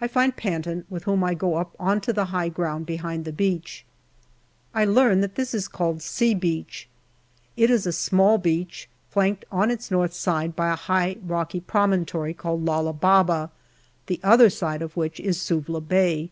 [0.00, 3.30] I find Panton, with whom I go up on to the high ground behind the
[3.32, 3.84] beach.
[4.72, 6.88] I learn that this is called" C" Beach.
[7.58, 12.32] It is a small beach, flanked on its north side by a high rocky promontory
[12.32, 13.50] called Lala Baba,
[14.06, 16.30] the other side of which is Suvla Bay.